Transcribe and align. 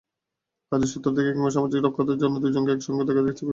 কাজের 0.71 0.89
সূত্র 0.93 1.07
ধরে 1.11 1.29
কিংবা 1.29 1.51
সামাজিকতা 1.51 1.85
রক্ষার 1.85 2.19
জন্য 2.21 2.35
দুজনকে 2.43 2.71
একসঙ্গে 2.71 3.03
দেখা 3.03 3.21
গেছে 3.21 3.41
কয়েকবার। 3.41 3.49